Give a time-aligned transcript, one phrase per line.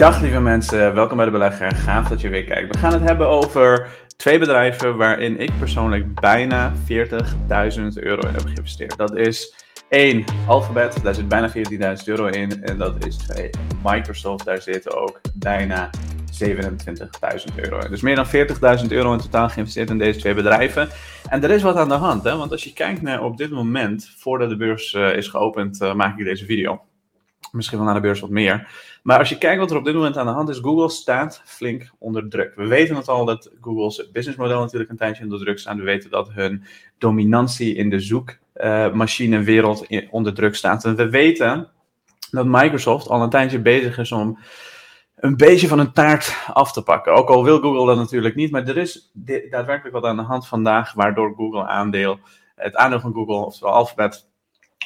[0.00, 1.74] Dag lieve mensen, welkom bij de belegger.
[1.74, 2.74] Gaaf dat je weer kijkt.
[2.74, 6.76] We gaan het hebben over twee bedrijven waarin ik persoonlijk bijna 40.000
[7.94, 8.96] euro in heb geïnvesteerd.
[8.96, 9.54] Dat is
[9.88, 12.62] één, Alphabet, daar zit bijna 14.000 euro in.
[12.62, 13.50] En dat is twee,
[13.84, 15.90] Microsoft, daar zitten ook bijna
[16.42, 17.90] 27.000 euro in.
[17.90, 18.26] Dus meer dan
[18.80, 20.88] 40.000 euro in totaal geïnvesteerd in deze twee bedrijven.
[21.28, 22.36] En er is wat aan de hand, hè?
[22.36, 25.94] want als je kijkt naar op dit moment, voordat de beurs uh, is geopend, uh,
[25.94, 26.82] maak ik deze video.
[27.54, 28.68] Misschien wel naar de beurs wat meer.
[29.02, 31.42] Maar als je kijkt wat er op dit moment aan de hand is, Google staat
[31.44, 32.54] flink onder druk.
[32.54, 35.76] We weten het al dat Google's businessmodel natuurlijk een tijdje onder druk staat.
[35.76, 36.64] We weten dat hun
[36.98, 40.84] dominantie in de zoekmachinewereld onder druk staat.
[40.84, 41.68] En we weten
[42.30, 44.38] dat Microsoft al een tijdje bezig is om
[45.16, 47.12] een beetje van een taart af te pakken.
[47.12, 49.10] Ook al wil Google dat natuurlijk niet, maar er is
[49.50, 52.18] daadwerkelijk wat aan de hand vandaag, waardoor Google aandeel,
[52.56, 54.28] het aandeel van Google, oftewel Alphabet,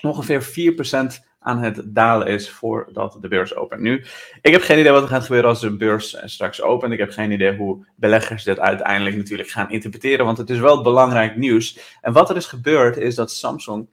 [0.03, 3.81] ongeveer 4% aan het dalen is voordat de beurs opent.
[3.81, 4.05] Nu,
[4.43, 6.93] ik heb geen idee wat er gaat gebeuren als de beurs straks opent.
[6.93, 10.83] Ik heb geen idee hoe beleggers dit uiteindelijk natuurlijk gaan interpreteren, want het is wel
[10.83, 11.97] belangrijk nieuws.
[12.01, 13.89] En wat er is gebeurd is dat Samsung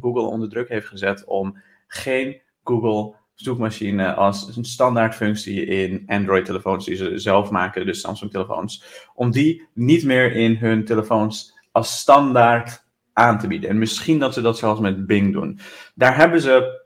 [0.00, 6.84] Google onder druk heeft gezet om geen Google zoekmachine als een standaard functie in Android-telefoons
[6.84, 12.84] die ze zelf maken, dus Samsung-telefoons, om die niet meer in hun telefoons als standaard
[13.12, 13.70] aan te bieden.
[13.70, 15.58] En misschien dat ze dat zelfs met Bing doen.
[15.94, 16.80] Daar hebben ze.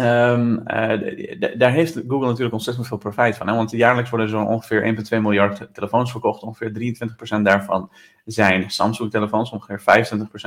[0.00, 3.48] Um, uh, daar heeft Google natuurlijk ontzettend veel profijt van.
[3.48, 3.54] Hè?
[3.54, 6.42] Want jaarlijks worden zo'n ongeveer 1,2 miljard telefoons verkocht.
[6.42, 6.96] Ongeveer
[7.38, 7.90] 23% daarvan
[8.24, 9.50] zijn Samsung-telefoons.
[9.50, 9.80] Ongeveer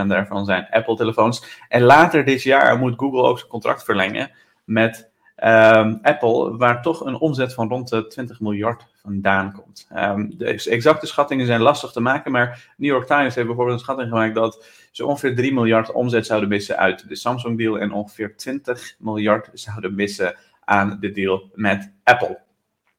[0.04, 1.62] 25% daarvan zijn Apple-telefoons.
[1.70, 4.32] En later dit jaar moet Google ook zijn contract verlengen
[4.64, 5.12] met
[5.44, 9.88] um, Apple, waar toch een omzet van rond de 20 miljard vandaan komt.
[9.96, 13.84] Um, de exacte schattingen zijn lastig te maken, maar New York Times heeft bijvoorbeeld een
[13.84, 18.38] schatting gemaakt dat ze ongeveer 3 miljard omzet zouden missen uit de Samsung-deal en ongeveer
[18.38, 22.40] 20 miljard zouden missen aan de deal met Apple.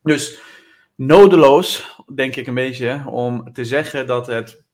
[0.02, 0.40] Dus
[0.94, 4.64] nodeloos, denk ik een beetje, om te zeggen dat het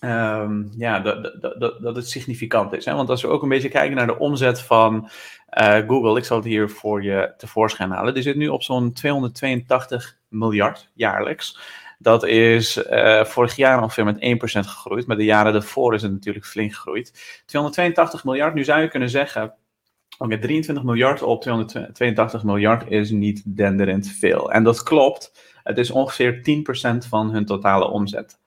[0.00, 2.84] Um, ja, dat, dat, dat, het significant is.
[2.84, 2.94] Hè?
[2.94, 5.10] Want als we ook een beetje kijken naar de omzet van
[5.60, 8.14] uh, Google, ik zal het hier voor je tevoorschijn halen.
[8.14, 11.58] Die zit nu op zo'n 282 miljard jaarlijks.
[11.98, 14.18] Dat is uh, vorig jaar ongeveer met 1%
[14.68, 17.42] gegroeid, maar de jaren daarvoor is het natuurlijk flink gegroeid.
[17.46, 19.42] 282 miljard, nu zou je kunnen zeggen,
[20.18, 24.52] oké, okay, 23 miljard op 282 miljard is niet denderend veel.
[24.52, 26.64] En dat klopt, het is ongeveer
[27.04, 28.38] 10% van hun totale omzet.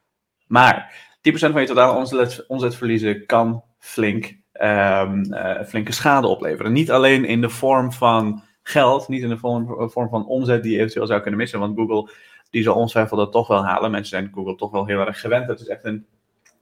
[0.46, 6.72] Maar 10% van je totale omzet, omzetverliezen kan flink, um, uh, flinke schade opleveren.
[6.72, 10.72] Niet alleen in de vorm van geld, niet in de vorm, vorm van omzet die
[10.72, 11.58] je eventueel zou kunnen missen.
[11.58, 12.10] Want Google,
[12.50, 13.90] die zal ongetwijfeld dat toch wel halen.
[13.90, 15.48] Mensen zijn Google toch wel heel erg gewend.
[15.48, 16.06] Het is echt een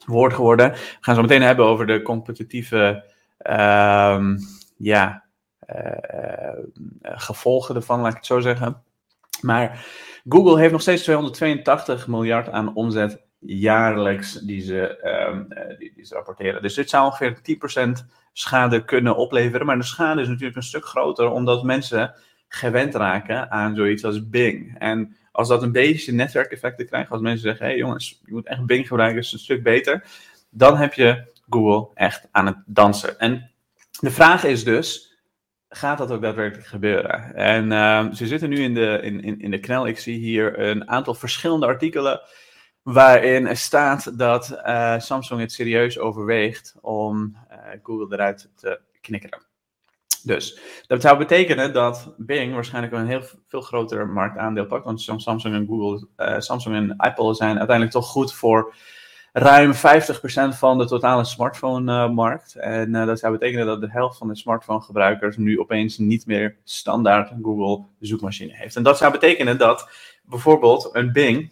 [0.07, 0.71] woord geworden.
[0.71, 3.05] We gaan zo meteen hebben over de competitieve
[3.47, 4.39] um,
[4.77, 5.25] ja,
[5.77, 6.59] uh,
[7.03, 8.83] gevolgen ervan, laat ik het zo zeggen.
[9.41, 9.87] Maar
[10.29, 15.49] Google heeft nog steeds 282 miljard aan omzet jaarlijks die ze, um,
[15.79, 16.63] die, die, ze rapporteren.
[16.63, 17.37] Dus dit zou ongeveer
[18.03, 19.67] 10% schade kunnen opleveren.
[19.67, 22.15] Maar de schade is natuurlijk een stuk groter, omdat mensen
[22.49, 24.79] gewend raken aan zoiets als Bing.
[24.79, 28.47] En als dat een beetje netwerkeffecten krijgt, als mensen zeggen: hé hey jongens, je moet
[28.47, 30.05] echt Bing gebruiken, is een stuk beter.
[30.51, 33.19] Dan heb je Google echt aan het dansen.
[33.19, 33.51] En
[34.01, 35.11] de vraag is dus.
[35.69, 37.35] Gaat dat ook daadwerkelijk gebeuren?
[37.35, 39.87] En uh, ze zitten nu in de, in, in, in de knel.
[39.87, 42.21] Ik zie hier een aantal verschillende artikelen
[42.83, 49.43] waarin staat dat uh, Samsung het serieus overweegt om uh, Google eruit te knikkeren.
[50.25, 54.85] Dus dat zou betekenen dat Bing waarschijnlijk een heel veel groter marktaandeel pakt.
[54.85, 58.75] Want Samsung en Google, uh, Samsung en Apple zijn uiteindelijk toch goed voor
[59.33, 59.79] ruim 50%
[60.49, 62.55] van de totale smartphone-markt.
[62.55, 67.33] en dat zou betekenen dat de helft van de smartphone-gebruikers nu opeens niet meer standaard
[67.43, 68.77] Google zoekmachine heeft.
[68.77, 69.89] En dat zou betekenen dat
[70.23, 71.51] bijvoorbeeld een Bing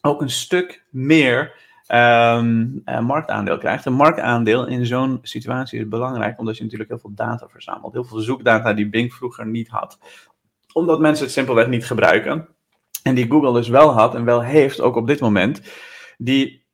[0.00, 1.52] ook een stuk meer
[1.88, 3.84] um, uh, marktaandeel krijgt.
[3.84, 7.92] Een marktaandeel in zo'n situatie is belangrijk, omdat je natuurlijk heel veel data verzamelt.
[7.92, 9.98] Heel veel zoekdata die Bing vroeger niet had.
[10.72, 12.48] Omdat mensen het simpelweg niet gebruiken.
[13.02, 15.62] En die Google dus wel had en wel heeft, ook op dit moment.
[16.18, 16.64] Die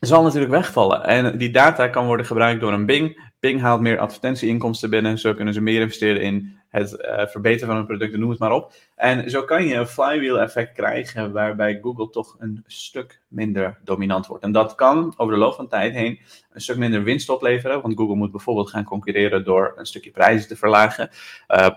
[0.00, 1.04] zal natuurlijk wegvallen.
[1.04, 3.31] En die data kan worden gebruikt door een Bing.
[3.42, 5.18] Bing haalt meer advertentieinkomsten binnen.
[5.18, 8.52] Zo kunnen ze meer investeren in het uh, verbeteren van hun producten, noem het maar
[8.52, 8.72] op.
[8.96, 14.26] En zo kan je een flywheel effect krijgen waarbij Google toch een stuk minder dominant
[14.26, 14.44] wordt.
[14.44, 16.18] En dat kan over de loop van tijd heen
[16.52, 17.82] een stuk minder winst opleveren.
[17.82, 21.10] Want Google moet bijvoorbeeld gaan concurreren door een stukje prijzen te verlagen.
[21.48, 21.68] Uh,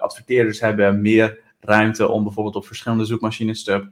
[0.00, 3.88] adverteerders hebben meer ruimte om bijvoorbeeld op verschillende zoekmachines te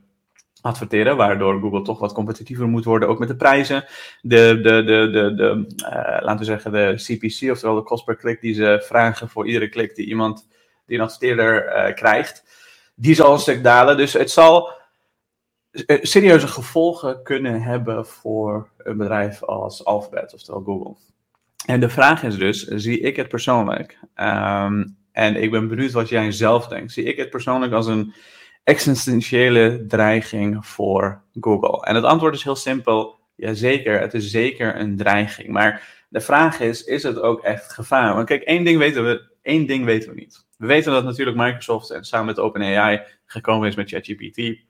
[0.63, 3.85] adverteren, waardoor Google toch wat competitiever moet worden, ook met de prijzen.
[4.21, 8.17] De, de, de, de, de uh, laten we zeggen, de CPC, oftewel de kost per
[8.17, 10.49] klik die ze vragen voor iedere klik die iemand,
[10.87, 12.45] die een adverteerder uh, krijgt.
[12.95, 13.97] die zal een stuk dalen.
[13.97, 14.81] Dus het zal
[16.03, 20.95] serieuze gevolgen kunnen hebben voor een bedrijf als Alphabet, oftewel Google.
[21.67, 23.99] En de vraag is dus, zie ik het persoonlijk?
[24.15, 26.93] Ehm, en ik ben benieuwd wat jij zelf denkt.
[26.93, 28.15] Zie ik het persoonlijk als een
[28.65, 31.85] existentiële dreiging voor Google?
[31.85, 33.21] En het antwoord is heel simpel.
[33.35, 35.49] Jazeker, het is zeker een dreiging.
[35.49, 38.15] Maar de vraag is, is het ook echt gevaar?
[38.15, 40.47] Want kijk, één ding weten we, één ding weten we niet.
[40.57, 44.65] We weten dat natuurlijk Microsoft en samen met OpenAI gekomen is met ChatGPT.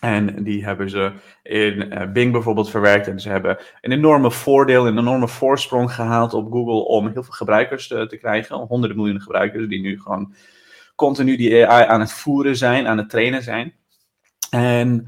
[0.00, 1.12] En die hebben ze
[1.42, 3.08] in uh, Bing bijvoorbeeld verwerkt.
[3.08, 7.32] En ze hebben een enorme voordeel, een enorme voorsprong gehaald op Google om heel veel
[7.32, 8.56] gebruikers te, te krijgen.
[8.56, 10.34] Honderden miljoenen gebruikers die nu gewoon
[10.94, 13.74] continu die AI aan het voeren zijn, aan het trainen zijn.
[14.50, 15.06] En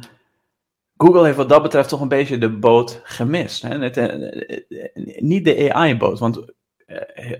[0.96, 3.62] Google heeft wat dat betreft toch een beetje de boot gemist.
[3.62, 3.78] Hè?
[3.78, 6.52] Het, uh, niet de AI-boot, want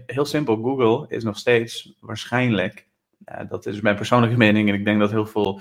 [0.07, 2.87] heel simpel, Google is nog steeds waarschijnlijk,
[3.49, 5.61] dat is mijn persoonlijke mening en ik denk dat heel veel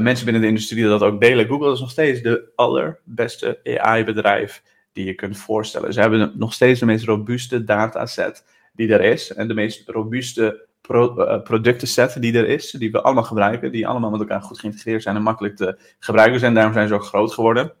[0.00, 1.46] mensen binnen de industrie dat ook delen.
[1.46, 4.62] Google is nog steeds de allerbeste AI-bedrijf
[4.92, 5.92] die je kunt voorstellen.
[5.92, 9.32] Ze hebben nog steeds de meest robuuste dataset die er is.
[9.32, 12.70] En de meest robuuste pro, uh, productenset die er is.
[12.70, 13.72] Die we allemaal gebruiken.
[13.72, 16.54] Die allemaal met elkaar goed geïntegreerd zijn en makkelijk te gebruiken zijn.
[16.54, 17.72] Daarom zijn ze ook groot geworden.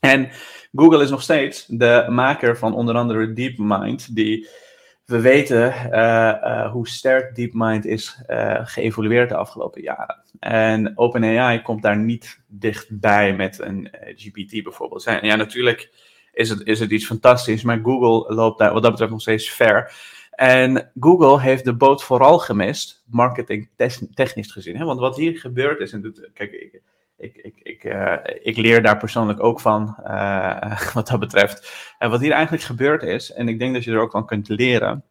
[0.00, 0.30] En
[0.72, 4.14] Google is nog steeds de maker van onder andere DeepMind.
[4.14, 4.48] Die
[5.04, 8.20] we weten uh, hoe sterk DeepMind is
[8.64, 10.24] geëvolueerd de afgelopen jaren.
[10.44, 15.02] En OpenAI komt daar niet dichtbij met een eh, GPT bijvoorbeeld.
[15.02, 15.90] Ja, natuurlijk
[16.32, 19.50] is het, is het iets fantastisch, maar Google loopt daar wat dat betreft nog steeds
[19.50, 19.92] ver.
[20.36, 23.68] En Google heeft de boot vooral gemist, marketing
[24.14, 24.76] technisch gezien.
[24.76, 24.84] Hè?
[24.84, 26.82] Want wat hier gebeurd is, en kijk, ik,
[27.16, 31.72] ik, ik, ik, uh, ik leer daar persoonlijk ook van, uh, wat dat betreft.
[31.98, 34.48] En wat hier eigenlijk gebeurd is, en ik denk dat je er ook van kunt
[34.48, 35.04] leren,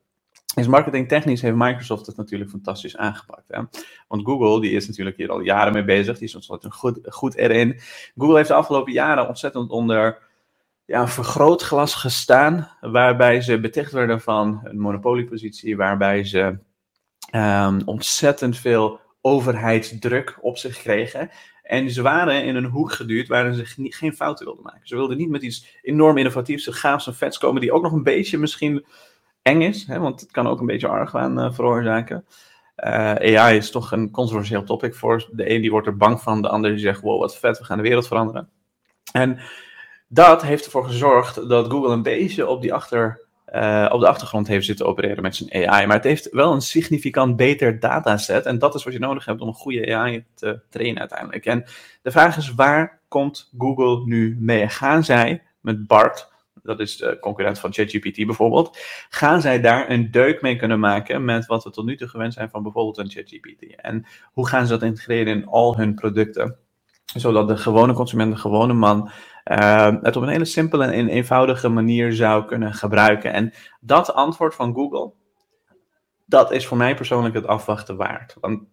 [0.56, 3.48] is marketingtechnisch heeft Microsoft het natuurlijk fantastisch aangepakt.
[3.48, 3.62] Hè?
[4.08, 7.36] Want Google, die is natuurlijk hier al jaren mee bezig, die is ontzettend goed, goed
[7.36, 7.80] erin.
[8.18, 10.32] Google heeft de afgelopen jaren ontzettend onder
[10.94, 16.58] ja, vergrootglas gestaan, waarbij ze beticht werden van een monopoliepositie, waarbij ze
[17.36, 21.30] um, ontzettend veel overheidsdruk op zich kregen.
[21.64, 24.88] En ze waren in een hoek geduwd waar ze geen fouten wilden maken.
[24.88, 28.04] Ze wilden niet met iets enorm innovatiefs, gaafs en vets komen, die ook nog een
[28.04, 28.86] beetje misschien
[29.42, 32.26] eng is, hè, want het kan ook een beetje argwaan uh, veroorzaken.
[32.76, 36.42] Eh, AI is toch een controversieel topic voor de een die wordt er bang van,
[36.42, 38.50] de ander die zegt wow wat vet, we gaan de wereld veranderen.
[39.12, 39.40] En
[40.14, 43.22] dat heeft ervoor gezorgd dat Google een beetje op, die achter,
[43.54, 45.86] uh, op de achtergrond heeft zitten opereren met zijn AI.
[45.86, 49.42] Maar het heeft wel een significant beter dataset en dat is wat je nodig hebt
[49.42, 51.46] om een goede AI te trainen uiteindelijk.
[51.46, 51.66] En
[52.02, 54.70] de vraag is waar komt Google nu mee?
[54.70, 56.32] Gaan zij met BART
[56.64, 58.78] dat is de concurrent van ChatGPT bijvoorbeeld,
[59.10, 62.34] gaan zij daar een deuk mee kunnen maken met wat we tot nu toe gewend
[62.34, 63.76] zijn van bijvoorbeeld een ChatGPT?
[63.76, 66.58] En hoe gaan ze dat integreren in al hun producten?
[67.14, 69.10] Zodat de gewone consument, de gewone man,
[69.52, 73.34] uh, het op een hele simpele en eenvoudige manier zou kunnen gebruiken.
[73.34, 75.12] En dat antwoord van Google,
[76.26, 78.36] dat is voor mij persoonlijk het afwachten waard.
[78.40, 78.64] Want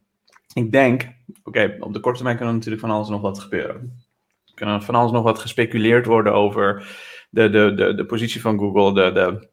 [0.53, 1.09] ik denk,
[1.45, 4.05] oké, op de korte termijn kan er natuurlijk van alles nog wat gebeuren.
[4.47, 6.87] Er kan van alles nog wat gespeculeerd worden over
[7.31, 9.49] de, de, de, de positie van Google, de, de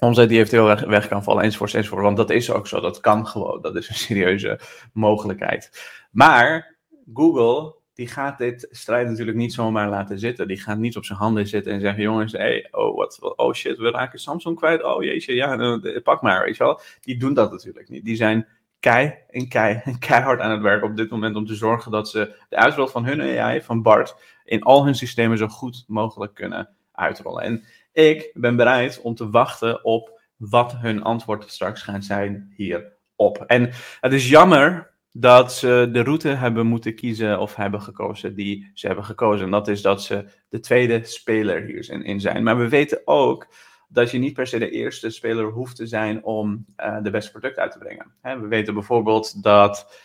[0.00, 2.02] omzet die eventueel weg, weg kan vallen, enzovoort, enzovoort.
[2.02, 4.60] Want dat is ook zo, dat kan gewoon, dat is een serieuze
[4.92, 5.90] mogelijkheid.
[6.10, 6.76] Maar
[7.14, 10.48] Google, die gaat dit strijd natuurlijk niet zomaar laten zitten.
[10.48, 13.78] Die gaat niet op zijn handen zitten en zeggen, jongens, hey, oh, wat, oh shit,
[13.78, 16.80] we raken Samsung kwijt, oh jeetje, ja, nou, pak maar, weet je wel.
[17.00, 18.04] Die doen dat natuurlijk niet.
[18.04, 18.46] Die zijn
[18.80, 22.08] kei en kei en keihard aan het werk op dit moment om te zorgen dat
[22.08, 26.34] ze de uitrol van hun AI, van BART, in al hun systemen zo goed mogelijk
[26.34, 27.42] kunnen uitrollen.
[27.42, 33.44] En ik ben bereid om te wachten op wat hun antwoord straks gaat zijn hierop.
[33.46, 33.70] En
[34.00, 38.86] het is jammer dat ze de route hebben moeten kiezen of hebben gekozen die ze
[38.86, 39.44] hebben gekozen.
[39.44, 42.42] En dat is dat ze de tweede speler hierin zijn.
[42.42, 43.46] Maar we weten ook
[43.88, 47.30] dat je niet per se de eerste speler hoeft te zijn om uh, de beste
[47.30, 48.12] product uit te brengen.
[48.22, 49.98] we weten bijvoorbeeld dat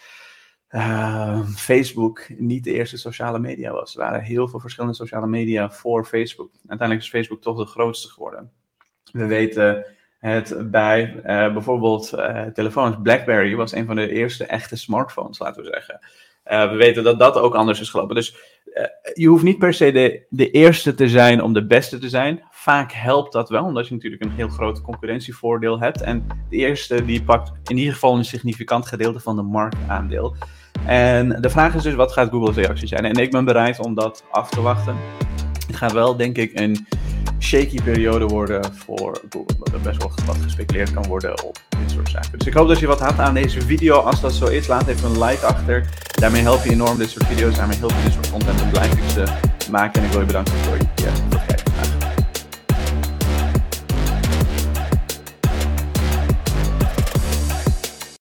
[0.69, 3.95] uh, Facebook niet de eerste sociale media was.
[3.95, 6.51] Er waren heel veel verschillende sociale media voor Facebook.
[6.67, 8.51] Uiteindelijk is Facebook toch de grootste geworden.
[9.11, 9.85] We weten
[10.25, 12.95] het bij uh, bijvoorbeeld uh, telefoons.
[13.03, 15.99] BlackBerry was een van de eerste echte smartphones, laten we zeggen.
[16.51, 18.15] Uh, we weten dat dat ook anders is gelopen.
[18.15, 18.35] Dus
[19.13, 22.43] je hoeft niet per se de, de eerste te zijn om de beste te zijn.
[22.51, 26.01] Vaak helpt dat wel, omdat je natuurlijk een heel groot concurrentievoordeel hebt.
[26.01, 30.35] En de eerste die pakt in ieder geval een significant gedeelte van de marktaandeel.
[30.85, 33.05] En de vraag is dus, wat gaat Google's reactie zijn?
[33.05, 34.95] En ik ben bereid om dat af te wachten.
[35.67, 36.87] Het gaat wel, denk ik, een
[37.39, 39.55] shaky periode worden voor Google.
[39.59, 42.37] Dat er best wel wat gespeculeerd kan worden op dit soort zaken.
[42.37, 43.97] Dus ik hoop dat je wat had aan deze video.
[43.97, 45.89] Als dat zo is, laat even een like achter.
[46.11, 47.55] Daarmee help je enorm dit soort video's.
[47.55, 48.61] Daarmee help je dit soort content.
[48.61, 49.23] Ik ze
[49.71, 50.01] maken.
[50.01, 51.24] En ik wil je bedanken voor je